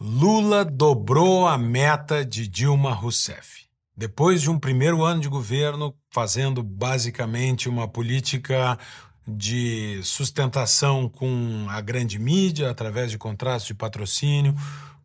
[0.00, 3.66] Lula dobrou a meta de Dilma Rousseff.
[3.96, 8.78] Depois de um primeiro ano de governo, fazendo basicamente uma política
[9.26, 14.54] de sustentação com a grande mídia, através de contratos de patrocínio,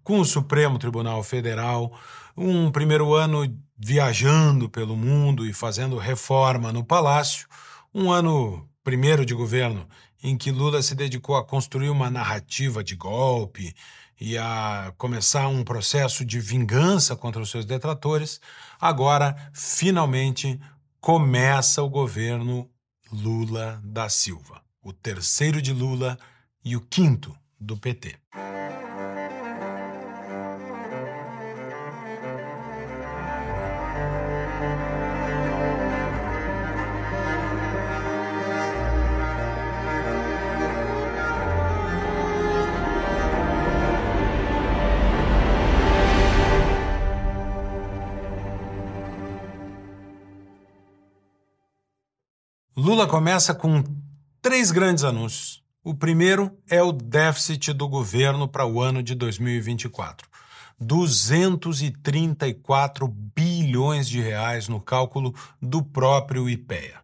[0.03, 1.91] com o Supremo Tribunal Federal,
[2.37, 7.47] um primeiro ano viajando pelo mundo e fazendo reforma no Palácio,
[7.91, 9.87] um ano primeiro de governo
[10.23, 13.75] em que Lula se dedicou a construir uma narrativa de golpe,
[14.19, 18.40] e a começar um processo de vingança contra os seus detratores,
[18.80, 20.59] agora finalmente
[20.99, 22.70] começa o governo
[23.12, 26.18] Lula da Silva, o terceiro de Lula
[26.63, 28.18] e o quinto do PT.
[53.04, 53.84] Lula começa com
[54.41, 55.62] três grandes anúncios.
[55.84, 60.29] O primeiro é o déficit do governo para o ano de 2024.
[60.79, 67.02] 234 bilhões de reais no cálculo do próprio IPEA.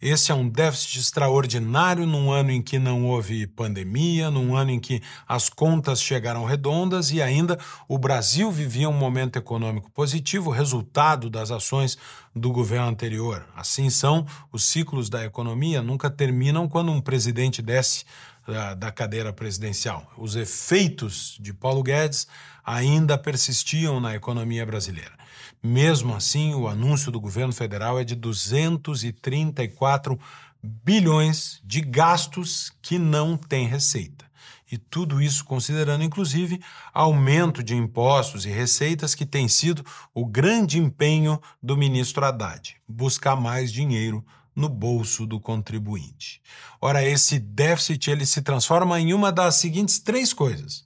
[0.00, 4.80] Esse é um déficit extraordinário num ano em que não houve pandemia, num ano em
[4.80, 11.30] que as contas chegaram redondas e ainda o Brasil vivia um momento econômico positivo, resultado
[11.30, 11.96] das ações
[12.34, 13.46] do governo anterior.
[13.54, 18.04] Assim são os ciclos da economia, nunca terminam quando um presidente desce
[18.46, 20.10] da, da cadeira presidencial.
[20.18, 22.26] Os efeitos de Paulo Guedes
[22.64, 25.23] ainda persistiam na economia brasileira.
[25.66, 30.20] Mesmo assim, o anúncio do governo federal é de 234
[30.62, 34.26] bilhões de gastos que não têm receita.
[34.70, 36.60] E tudo isso considerando, inclusive,
[36.92, 43.34] aumento de impostos e receitas que tem sido o grande empenho do ministro Haddad buscar
[43.34, 44.22] mais dinheiro
[44.54, 46.42] no bolso do contribuinte.
[46.78, 50.84] Ora, esse déficit ele se transforma em uma das seguintes três coisas.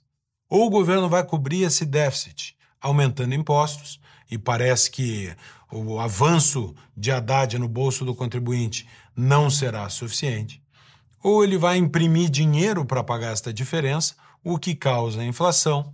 [0.49, 5.33] Ou o governo vai cobrir esse déficit aumentando impostos, e parece que
[5.71, 10.61] o avanço de Haddad no bolso do contribuinte não será suficiente,
[11.21, 15.93] ou ele vai imprimir dinheiro para pagar esta diferença, o que causa inflação,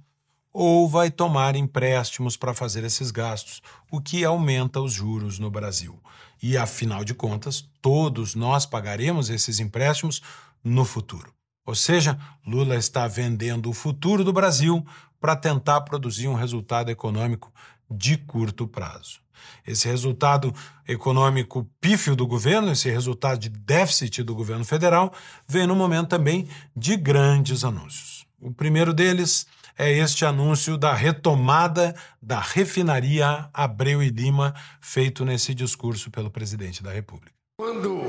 [0.53, 5.99] ou vai tomar empréstimos para fazer esses gastos, o que aumenta os juros no Brasil.
[6.41, 10.21] E afinal de contas, todos nós pagaremos esses empréstimos
[10.63, 11.33] no futuro.
[11.65, 14.85] Ou seja, Lula está vendendo o futuro do Brasil
[15.19, 17.51] para tentar produzir um resultado econômico
[17.89, 19.19] de curto prazo.
[19.65, 20.53] Esse resultado
[20.87, 25.13] econômico pífio do governo, esse resultado de déficit do governo federal,
[25.47, 28.25] vem no momento também de grandes anúncios.
[28.39, 29.47] O primeiro deles
[29.77, 36.81] é este anúncio da retomada da refinaria Abreu e Lima, feito nesse discurso pelo presidente
[36.81, 37.33] da República.
[37.57, 38.01] Quando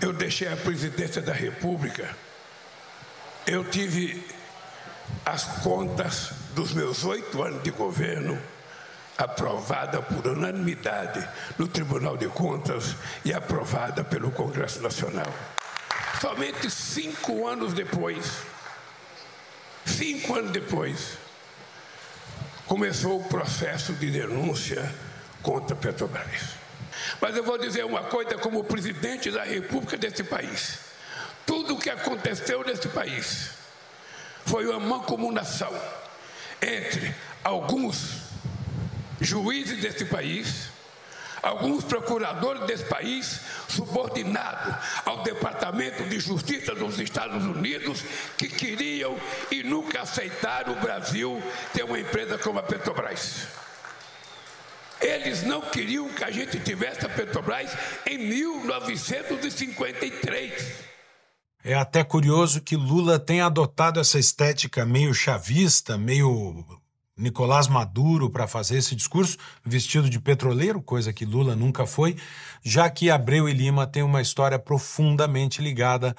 [0.00, 2.14] eu deixei a presidência da República,
[3.46, 4.24] eu tive
[5.24, 8.38] as contas dos meus oito anos de governo
[9.16, 11.26] aprovada por unanimidade
[11.58, 15.32] no Tribunal de Contas e aprovada pelo Congresso Nacional.
[16.20, 18.42] Somente cinco anos depois,
[19.84, 21.18] cinco anos depois,
[22.66, 24.92] começou o processo de denúncia
[25.42, 26.62] contra Petrobras.
[27.20, 30.78] Mas eu vou dizer uma coisa como presidente da República desse país.
[31.44, 33.50] Tudo o que aconteceu nesse país
[34.46, 35.72] foi uma mancomunação
[36.60, 38.31] entre alguns
[39.22, 40.68] juízes desse país,
[41.42, 44.74] alguns procuradores desse país, subordinados
[45.04, 48.02] ao Departamento de Justiça dos Estados Unidos,
[48.38, 49.14] que queriam
[49.50, 53.46] e nunca aceitaram o Brasil ter uma empresa como a Petrobras.
[55.00, 60.92] Eles não queriam que a gente tivesse a Petrobras em 1953.
[61.64, 66.64] É até curioso que Lula tenha adotado essa estética meio chavista, meio
[67.22, 72.16] Nicolás Maduro para fazer esse discurso, vestido de petroleiro, coisa que Lula nunca foi,
[72.62, 76.16] já que Abreu e Lima têm uma história profundamente ligada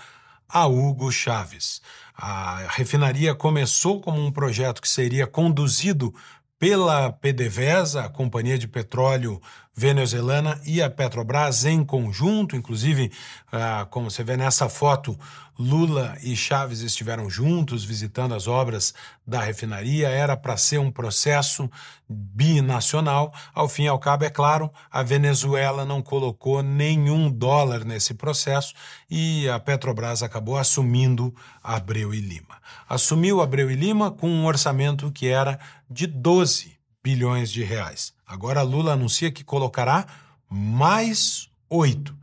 [0.47, 1.81] a Hugo Chávez.
[2.15, 6.13] A refinaria começou como um projeto que seria conduzido
[6.57, 9.41] pela PDVSA, a Companhia de Petróleo
[9.75, 13.11] venezuelana e a Petrobras em conjunto, inclusive,
[13.51, 15.17] ah, como você vê nessa foto,
[15.57, 18.93] Lula e Chaves estiveram juntos visitando as obras
[19.25, 20.09] da refinaria.
[20.09, 21.69] Era para ser um processo
[22.09, 23.33] binacional.
[23.53, 28.73] Ao fim e ao cabo, é claro, a Venezuela não colocou nenhum dólar nesse processo
[29.09, 31.33] e a Petrobras acabou assumindo
[31.63, 32.57] Abreu e Lima.
[32.89, 35.59] Assumiu Abreu e Lima com um orçamento que era
[35.89, 36.73] de 12
[37.03, 38.12] bilhões de reais.
[38.25, 40.05] Agora Lula anuncia que colocará
[40.49, 42.15] mais 8,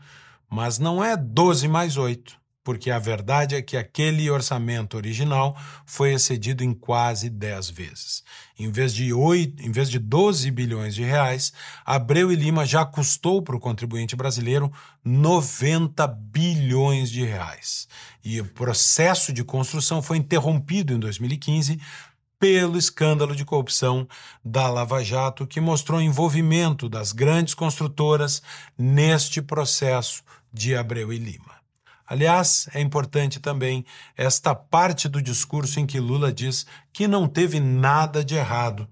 [0.48, 5.56] mas não é 12 mais 8 porque a verdade é que aquele orçamento original
[5.86, 8.22] foi excedido em quase 10 vezes.
[8.58, 11.52] Em vez de 8, em vez de 12 bilhões de reais,
[11.84, 14.70] Abreu e Lima já custou para o contribuinte brasileiro
[15.04, 17.88] 90 bilhões de reais.
[18.22, 21.80] E o processo de construção foi interrompido em 2015
[22.40, 24.08] pelo escândalo de corrupção
[24.42, 28.42] da Lava Jato, que mostrou envolvimento das grandes construtoras
[28.76, 31.60] neste processo de Abreu e Lima.
[32.06, 33.84] Aliás, é importante também
[34.16, 38.88] esta parte do discurso em que Lula diz que não teve nada de errado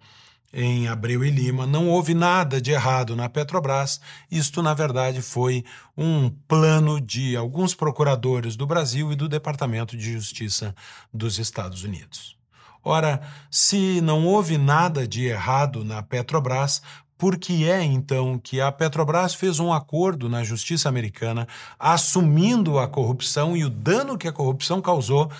[0.53, 4.01] em Abreu e Lima, não houve nada de errado na Petrobras.
[4.31, 5.65] Isto, na verdade, foi
[5.97, 10.75] um plano de alguns procuradores do Brasil e do Departamento de Justiça
[11.13, 12.38] dos Estados Unidos.
[12.89, 13.21] Ora,
[13.51, 16.81] se não houve nada de errado na Petrobras,
[17.19, 21.47] por que é então que a Petrobras fez um acordo na justiça americana
[21.79, 25.31] assumindo a corrupção e o dano que a corrupção causou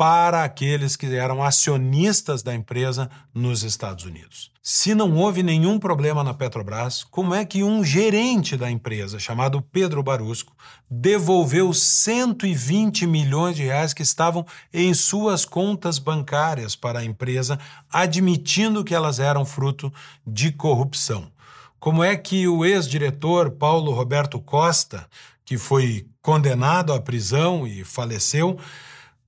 [0.00, 4.50] para aqueles que eram acionistas da empresa nos Estados Unidos.
[4.62, 9.60] Se não houve nenhum problema na Petrobras, como é que um gerente da empresa, chamado
[9.60, 10.56] Pedro Barusco,
[10.90, 17.58] devolveu 120 milhões de reais que estavam em suas contas bancárias para a empresa,
[17.92, 19.92] admitindo que elas eram fruto
[20.26, 21.30] de corrupção?
[21.78, 25.06] Como é que o ex-diretor Paulo Roberto Costa,
[25.44, 28.58] que foi condenado à prisão e faleceu,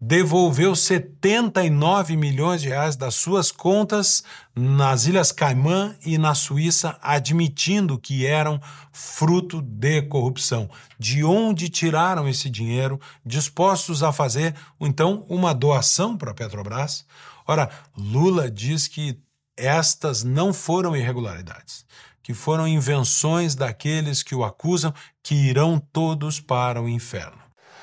[0.04, 7.96] devolveu 79 milhões de reais das suas contas nas Ilhas Caimã e na Suíça, admitindo
[7.96, 8.60] que eram
[8.90, 10.68] fruto de corrupção.
[10.98, 17.06] De onde tiraram esse dinheiro, dispostos a fazer então uma doação para a Petrobras?
[17.46, 19.20] Ora, Lula diz que
[19.56, 21.86] estas não foram irregularidades,
[22.24, 27.41] que foram invenções daqueles que o acusam, que irão todos para o inferno.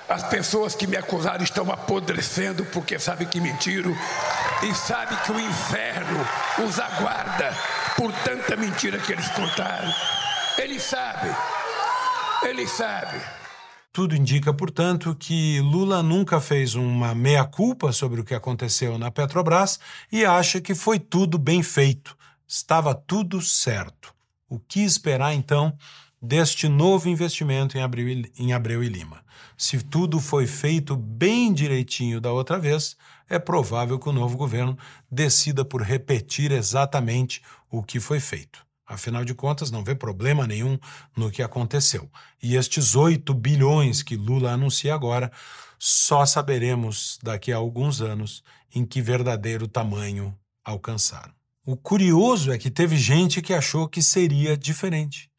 [0.09, 3.95] As pessoas que me acusaram estão apodrecendo porque sabem que mentiram
[4.63, 6.19] e sabem que o inferno
[6.67, 7.55] os aguarda
[7.95, 9.93] por tanta mentira que eles contaram.
[10.57, 11.29] Ele sabe,
[12.41, 13.21] ele sabe.
[13.93, 19.79] Tudo indica, portanto, que Lula nunca fez uma meia-culpa sobre o que aconteceu na Petrobras
[20.11, 22.17] e acha que foi tudo bem feito,
[22.47, 24.11] estava tudo certo.
[24.49, 25.77] O que esperar, então,
[26.21, 28.07] deste novo investimento em Abreu,
[28.37, 29.23] em Abreu e Lima.
[29.57, 32.95] Se tudo foi feito bem direitinho da outra vez,
[33.29, 34.77] é provável que o novo governo
[35.11, 38.65] decida por repetir exatamente o que foi feito.
[38.85, 40.79] Afinal de contas, não vê problema nenhum
[41.15, 42.09] no que aconteceu.
[42.41, 45.31] E estes 8 bilhões que Lula anuncia agora,
[45.77, 48.43] só saberemos daqui a alguns anos
[48.73, 50.35] em que verdadeiro tamanho
[50.65, 51.33] alcançaram.
[51.63, 55.29] O curioso é que teve gente que achou que seria diferente.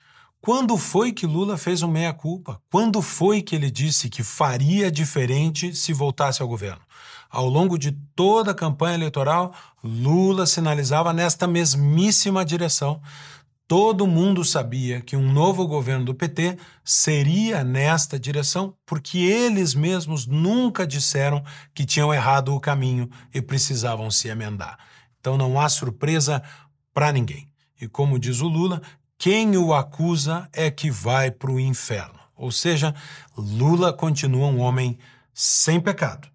[0.42, 2.62] Quando foi que Lula fez um meia-culpa?
[2.70, 6.81] Quando foi que ele disse que faria diferente se voltasse ao governo?
[7.28, 9.52] Ao longo de toda a campanha eleitoral,
[9.84, 13.02] Lula sinalizava nesta mesmíssima direção.
[13.69, 20.26] Todo mundo sabia que um novo governo do PT seria nesta direção, porque eles mesmos
[20.26, 21.44] nunca disseram
[21.75, 24.78] que tinham errado o caminho e precisavam se emendar.
[25.20, 26.43] Então não há surpresa
[26.94, 27.50] para ninguém.
[27.81, 28.82] E como diz o Lula,
[29.20, 32.19] quem o acusa é que vai para o inferno.
[32.34, 32.94] Ou seja,
[33.36, 34.98] Lula continua um homem
[35.34, 36.27] sem pecado.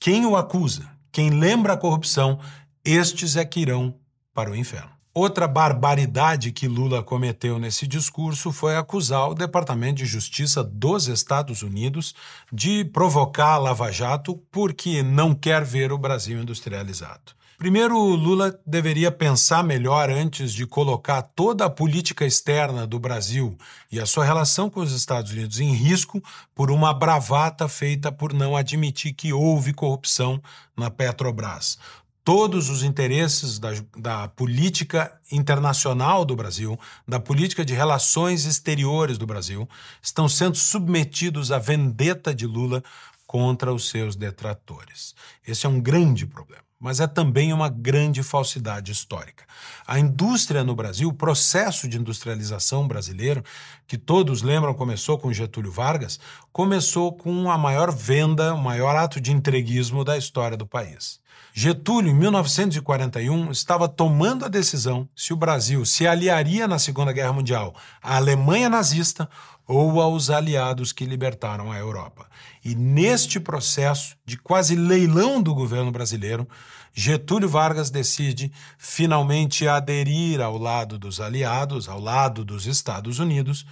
[0.00, 2.40] Quem o acusa, quem lembra a corrupção,
[2.84, 3.94] estes é que irão
[4.34, 4.90] para o inferno.
[5.14, 11.62] Outra barbaridade que Lula cometeu nesse discurso foi acusar o Departamento de Justiça dos Estados
[11.62, 12.12] Unidos
[12.52, 17.40] de provocar a Lava Jato porque não quer ver o Brasil industrializado.
[17.62, 23.56] Primeiro, Lula deveria pensar melhor antes de colocar toda a política externa do Brasil
[23.88, 26.20] e a sua relação com os Estados Unidos em risco
[26.56, 30.42] por uma bravata feita por não admitir que houve corrupção
[30.76, 31.78] na Petrobras.
[32.24, 36.76] Todos os interesses da, da política internacional do Brasil,
[37.06, 39.68] da política de relações exteriores do Brasil,
[40.02, 42.82] estão sendo submetidos à vendeta de Lula
[43.24, 45.14] contra os seus detratores.
[45.46, 49.44] Esse é um grande problema mas é também uma grande falsidade histórica.
[49.86, 53.44] A indústria no Brasil, o processo de industrialização brasileiro,
[53.86, 56.18] que todos lembram começou com Getúlio Vargas,
[56.52, 61.20] começou com a maior venda, o maior ato de entreguismo da história do país.
[61.54, 67.32] Getúlio, em 1941, estava tomando a decisão se o Brasil se aliaria na Segunda Guerra
[67.32, 69.28] Mundial à Alemanha nazista
[69.72, 72.26] ou aos aliados que libertaram a Europa.
[72.62, 76.46] E neste processo de quase leilão do governo brasileiro,
[76.92, 83.64] Getúlio Vargas decide finalmente aderir ao lado dos aliados, ao lado dos Estados Unidos,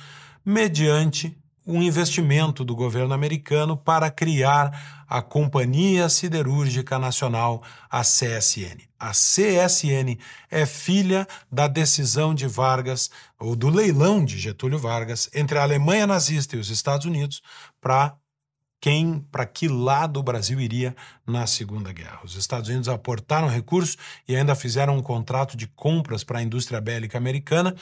[0.43, 1.37] mediante
[1.71, 8.89] um investimento do governo americano para criar a Companhia Siderúrgica Nacional, a CSN.
[8.99, 10.19] A CSN
[10.51, 16.07] é filha da decisão de Vargas, ou do leilão de Getúlio Vargas, entre a Alemanha
[16.07, 17.41] nazista e os Estados Unidos
[17.81, 18.17] para
[18.81, 20.97] quem, para que lado o Brasil iria
[21.27, 22.21] na Segunda Guerra.
[22.25, 26.81] Os Estados Unidos aportaram recursos e ainda fizeram um contrato de compras para a indústria
[26.81, 27.75] bélica americana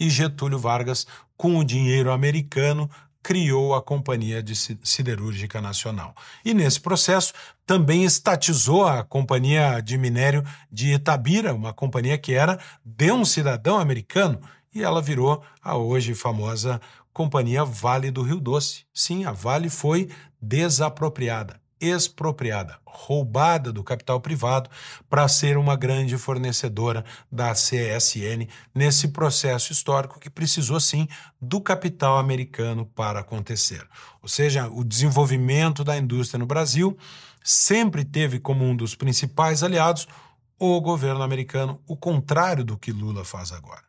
[0.00, 2.88] e Getúlio Vargas, com o dinheiro americano,
[3.26, 6.14] criou a Companhia de Siderúrgica Nacional.
[6.44, 7.32] E nesse processo
[7.66, 13.80] também estatizou a Companhia de Minério de Itabira, uma companhia que era de um cidadão
[13.80, 14.40] americano,
[14.72, 16.80] e ela virou a hoje famosa
[17.12, 18.84] Companhia Vale do Rio Doce.
[18.94, 20.08] Sim, a Vale foi
[20.40, 24.70] desapropriada expropriada, roubada do capital privado
[25.08, 31.08] para ser uma grande fornecedora da CSN nesse processo histórico que precisou sim
[31.40, 33.86] do capital americano para acontecer.
[34.22, 36.96] Ou seja, o desenvolvimento da indústria no Brasil
[37.42, 40.08] sempre teve como um dos principais aliados
[40.58, 43.82] o governo americano, o contrário do que Lula faz agora.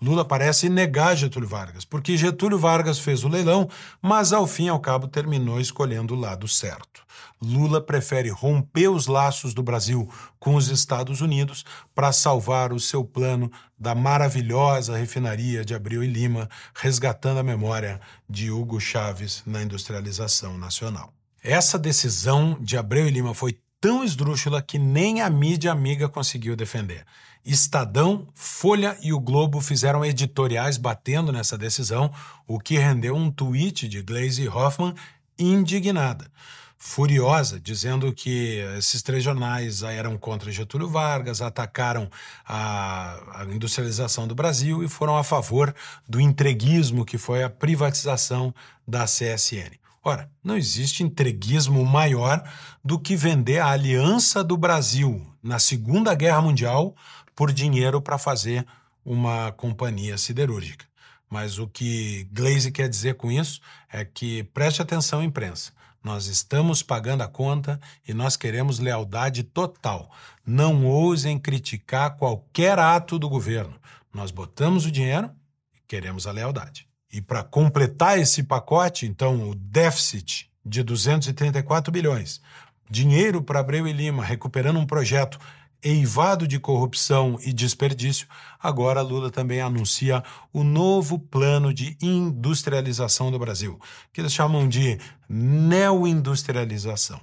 [0.00, 3.68] Lula parece negar Getúlio Vargas, porque Getúlio Vargas fez o leilão,
[4.00, 7.02] mas ao fim e ao cabo terminou escolhendo o lado certo.
[7.42, 10.08] Lula prefere romper os laços do Brasil
[10.38, 16.06] com os Estados Unidos para salvar o seu plano da maravilhosa refinaria de Abreu e
[16.06, 21.12] Lima, resgatando a memória de Hugo Chávez na industrialização nacional.
[21.42, 26.54] Essa decisão de Abreu e Lima foi tão esdrúxula que nem a mídia amiga conseguiu
[26.54, 27.04] defender.
[27.44, 32.12] Estadão, Folha e o Globo fizeram editoriais batendo nessa decisão,
[32.46, 34.94] o que rendeu um tweet de Glaze Hoffman
[35.38, 36.30] indignada,
[36.76, 42.10] furiosa, dizendo que esses três jornais eram contra Getúlio Vargas, atacaram
[42.46, 45.74] a, a industrialização do Brasil e foram a favor
[46.06, 48.54] do entreguismo que foi a privatização
[48.86, 49.79] da CSN.
[50.02, 52.42] Ora, não existe entreguismo maior
[52.82, 56.96] do que vender a aliança do Brasil na Segunda Guerra Mundial
[57.34, 58.66] por dinheiro para fazer
[59.04, 60.86] uma companhia siderúrgica.
[61.28, 63.60] Mas o que Glaze quer dizer com isso
[63.92, 65.72] é que preste atenção, imprensa.
[66.02, 67.78] Nós estamos pagando a conta
[68.08, 70.10] e nós queremos lealdade total.
[70.46, 73.78] Não ousem criticar qualquer ato do governo.
[74.12, 75.30] Nós botamos o dinheiro
[75.76, 76.89] e queremos a lealdade.
[77.12, 82.40] E para completar esse pacote, então, o déficit de 234 bilhões,
[82.88, 85.38] dinheiro para Abreu e Lima, recuperando um projeto
[85.82, 88.26] eivado de corrupção e desperdício,
[88.62, 93.80] agora Lula também anuncia o novo plano de industrialização do Brasil,
[94.12, 94.98] que eles chamam de
[95.28, 97.20] neoindustrialização.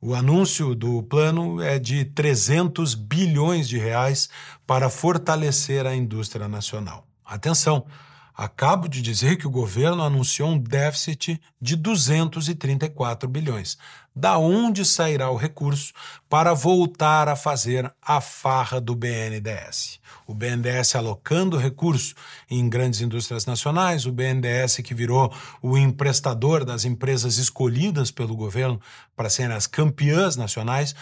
[0.00, 4.28] O anúncio do plano é de 300 bilhões de reais
[4.66, 7.06] para fortalecer a indústria nacional.
[7.24, 7.86] Atenção!
[8.36, 13.78] Acabo de dizer que o governo anunciou um déficit de 234 bilhões.
[14.16, 15.92] Da onde sairá o recurso
[16.28, 20.00] para voltar a fazer a farra do BNDES?
[20.26, 22.14] O BNDES alocando recurso
[22.50, 28.80] em grandes indústrias nacionais, o BNDES que virou o emprestador das empresas escolhidas pelo governo
[29.16, 30.94] para serem as campeãs nacionais,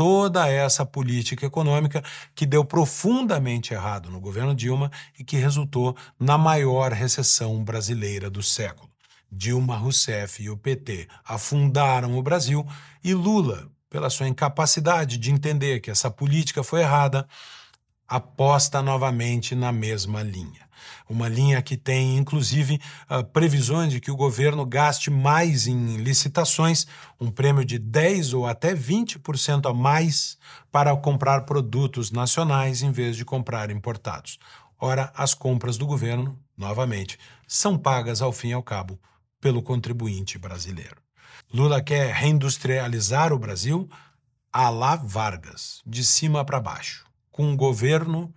[0.00, 2.02] toda essa política econômica
[2.34, 8.42] que deu profundamente errado no governo Dilma e que resultou na maior recessão brasileira do
[8.42, 8.88] século.
[9.30, 12.66] Dilma Rousseff e o PT afundaram o Brasil
[13.04, 17.28] e Lula, pela sua incapacidade de entender que essa política foi errada,
[18.10, 20.68] aposta novamente na mesma linha.
[21.08, 26.88] Uma linha que tem, inclusive, uh, previsões de que o governo gaste mais em licitações,
[27.20, 30.36] um prêmio de 10 ou até 20% a mais
[30.72, 34.38] para comprar produtos nacionais em vez de comprar importados.
[34.78, 38.98] Ora, as compras do governo, novamente, são pagas ao fim e ao cabo
[39.40, 40.96] pelo contribuinte brasileiro.
[41.52, 43.88] Lula quer reindustrializar o Brasil
[44.52, 48.32] a lá Vargas, de cima para baixo com um governo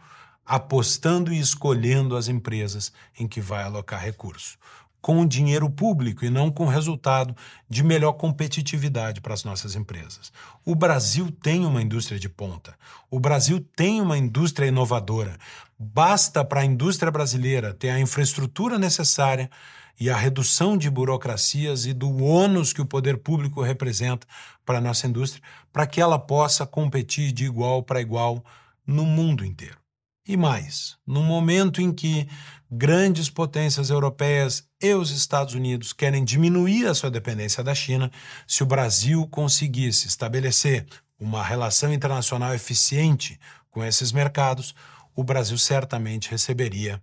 [0.45, 4.57] apostando e escolhendo as empresas em que vai alocar recursos.
[5.03, 7.35] com dinheiro público e não com resultado
[7.69, 10.31] de melhor competitividade para as nossas empresas.
[10.63, 12.73] O Brasil tem uma indústria de ponta.
[13.11, 15.37] O Brasil tem uma indústria inovadora.
[15.77, 19.51] Basta para a indústria brasileira ter a infraestrutura necessária
[19.99, 24.25] e a redução de burocracias e do ônus que o poder público representa
[24.65, 28.41] para a nossa indústria, para que ela possa competir de igual para igual
[28.85, 29.77] no mundo inteiro.
[30.25, 32.27] E mais, no momento em que
[32.71, 38.09] grandes potências europeias e os Estados Unidos querem diminuir a sua dependência da China,
[38.47, 40.85] se o Brasil conseguisse estabelecer
[41.19, 44.73] uma relação internacional eficiente com esses mercados,
[45.15, 47.01] o Brasil certamente receberia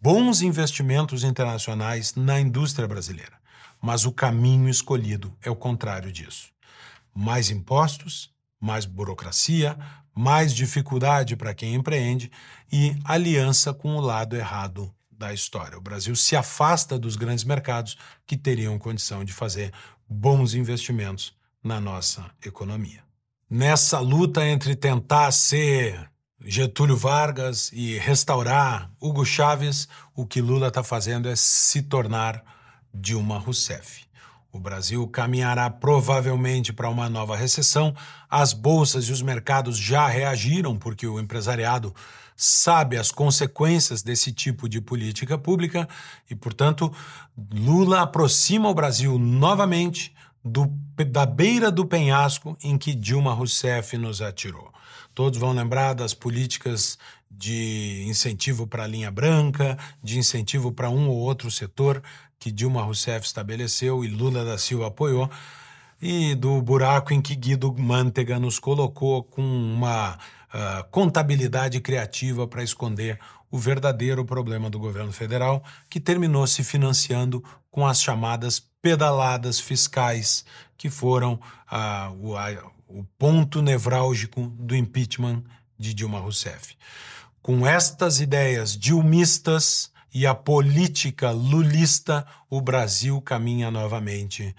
[0.00, 3.38] bons investimentos internacionais na indústria brasileira.
[3.80, 6.50] Mas o caminho escolhido é o contrário disso.
[7.14, 8.30] Mais impostos,
[8.60, 9.78] mais burocracia,
[10.20, 12.30] mais dificuldade para quem empreende
[12.70, 15.78] e aliança com o lado errado da história.
[15.78, 17.96] O Brasil se afasta dos grandes mercados
[18.26, 19.72] que teriam condição de fazer
[20.06, 21.34] bons investimentos
[21.64, 23.02] na nossa economia.
[23.48, 26.10] Nessa luta entre tentar ser
[26.44, 32.44] Getúlio Vargas e restaurar Hugo Chávez, o que Lula está fazendo é se tornar
[32.92, 34.04] Dilma Rousseff.
[34.52, 37.94] O Brasil caminhará provavelmente para uma nova recessão.
[38.28, 41.94] As bolsas e os mercados já reagiram, porque o empresariado
[42.36, 45.88] sabe as consequências desse tipo de política pública
[46.28, 46.92] e, portanto,
[47.52, 50.14] Lula aproxima o Brasil novamente
[50.44, 50.66] do,
[51.06, 54.72] da beira do penhasco em que Dilma Rousseff nos atirou.
[55.14, 56.98] Todos vão lembrar das políticas
[57.30, 62.02] de incentivo para a linha branca, de incentivo para um ou outro setor
[62.38, 65.30] que Dilma Rousseff estabeleceu e Lula da Silva apoiou,
[66.00, 72.62] e do buraco em que Guido Mantega nos colocou com uma uh, contabilidade criativa para
[72.62, 73.20] esconder
[73.50, 80.44] o verdadeiro problema do governo federal, que terminou se financiando com as chamadas pedaladas fiscais,
[80.78, 81.34] que foram
[81.70, 82.14] uh,
[82.88, 85.42] o, o ponto nevrálgico do impeachment
[85.80, 86.76] de Dilma Rousseff.
[87.42, 94.54] Com estas ideias dilmistas, e a política lulista, o Brasil caminha novamente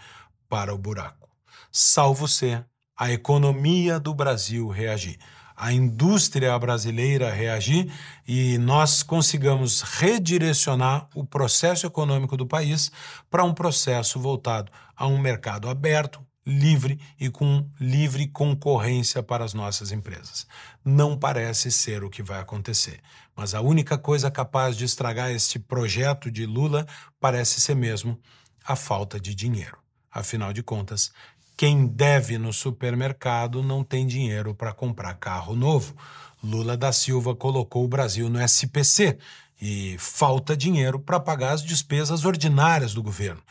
[0.47, 1.29] para o buraco.
[1.71, 2.65] Salvo ser
[2.97, 5.17] a economia do Brasil reagir,
[5.55, 7.91] a indústria brasileira reagir
[8.27, 12.91] e nós consigamos redirecionar o processo econômico do país
[13.29, 19.53] para um processo voltado a um mercado aberto, livre e com livre concorrência para as
[19.53, 20.47] nossas empresas.
[20.83, 22.99] Não parece ser o que vai acontecer,
[23.35, 26.87] mas a única coisa capaz de estragar este projeto de Lula
[27.19, 28.19] parece ser mesmo
[28.65, 29.77] a falta de dinheiro.
[30.11, 31.11] Afinal de contas,
[31.55, 35.95] quem deve no supermercado não tem dinheiro para comprar carro novo.
[36.43, 39.17] Lula da Silva colocou o Brasil no SPC
[39.61, 43.41] e falta dinheiro para pagar as despesas ordinárias do governo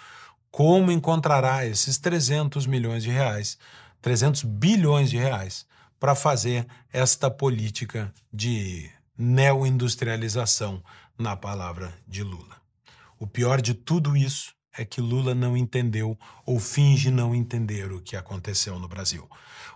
[0.51, 3.59] como encontrará esses 300 milhões de reais,
[4.03, 5.67] 300 bilhões de reais,
[5.99, 10.83] para fazer esta política de neoindustrialização,
[11.21, 12.57] na palavra de Lula.
[13.19, 18.01] O pior de tudo isso é que Lula não entendeu ou finge não entender o
[18.01, 19.29] que aconteceu no Brasil.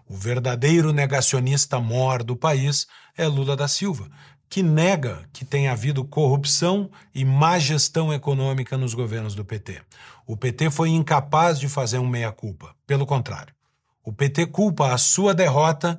[0.09, 4.11] O verdadeiro negacionista mor do país é Lula da Silva,
[4.49, 9.83] que nega que tenha havido corrupção e má gestão econômica nos governos do PT.
[10.27, 12.75] O PT foi incapaz de fazer um meia-culpa.
[12.87, 13.55] Pelo contrário,
[14.03, 15.99] o PT culpa a sua derrota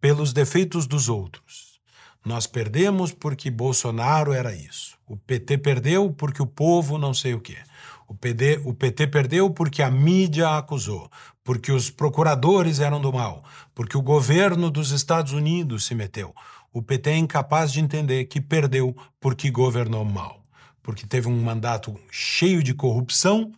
[0.00, 1.80] pelos defeitos dos outros.
[2.24, 4.96] Nós perdemos porque Bolsonaro era isso.
[5.06, 7.56] O PT perdeu porque o povo não sei o quê.
[8.06, 11.10] O, PD, o PT perdeu porque a mídia a acusou,
[11.44, 16.34] porque os procuradores eram do mal, porque o governo dos Estados Unidos se meteu
[16.72, 20.44] o PT é incapaz de entender que perdeu porque governou mal,
[20.82, 23.52] porque teve um mandato cheio de corrupção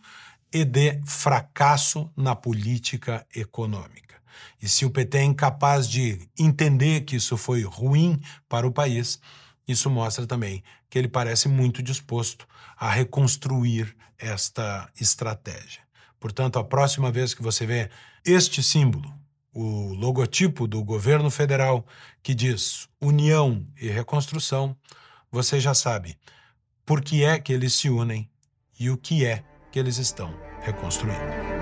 [0.51, 4.15] e de fracasso na política econômica.
[4.61, 9.19] E se o PT é incapaz de entender que isso foi ruim para o país,
[9.67, 12.47] isso mostra também que ele parece muito disposto
[12.77, 15.81] a reconstruir esta estratégia.
[16.19, 17.89] Portanto, a próxima vez que você vê
[18.25, 19.13] este símbolo,
[19.53, 21.85] o logotipo do governo federal
[22.21, 24.75] que diz União e Reconstrução,
[25.31, 26.17] você já sabe
[26.85, 28.29] por que é que eles se unem
[28.79, 31.52] e o que é que eles estão reconstruindo.